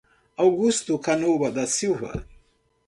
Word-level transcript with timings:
Augusto 0.37 0.97
Canoa 0.97 1.51
da 1.51 1.67
Silva 1.67 2.25